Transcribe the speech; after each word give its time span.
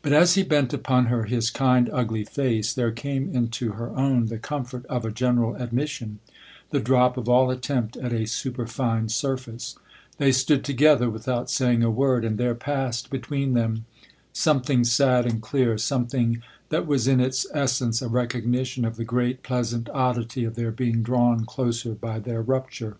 But 0.00 0.14
as 0.14 0.36
he 0.36 0.42
bent 0.42 0.72
upon 0.72 1.04
her 1.12 1.24
his 1.24 1.50
kind, 1.50 1.90
ugly 1.92 2.24
face 2.24 2.72
there 2.72 2.90
came 2.90 3.28
into 3.28 3.72
her 3.72 3.90
own 3.90 4.28
the 4.28 4.38
comfort 4.38 4.86
of 4.86 5.04
a 5.04 5.10
general 5.10 5.54
admission, 5.56 6.18
the 6.70 6.80
drop 6.80 7.18
of 7.18 7.28
all 7.28 7.50
attempt 7.50 7.98
at 7.98 8.10
a 8.10 8.24
superfine 8.24 9.10
surface: 9.10 9.76
they 10.16 10.32
stood 10.32 10.64
together 10.64 11.10
without 11.10 11.50
saying 11.50 11.82
a 11.82 11.90
word, 11.90 12.24
and 12.24 12.38
there 12.38 12.54
passed 12.54 13.10
between 13.10 13.52
them 13.52 13.84
something 14.32 14.82
sad 14.82 15.26
and 15.26 15.42
clear, 15.42 15.76
something 15.76 16.40
that 16.70 16.86
was 16.86 17.06
in 17.06 17.20
its 17.20 17.46
essence 17.52 18.00
a 18.00 18.08
recognition 18.08 18.86
of 18.86 18.96
the 18.96 19.04
great, 19.04 19.42
pleasant 19.42 19.90
oddity 19.90 20.44
of 20.44 20.54
their 20.54 20.72
being 20.72 21.02
drawn 21.02 21.44
closer 21.44 21.92
by 21.92 22.18
their 22.18 22.40
rupture. 22.40 22.96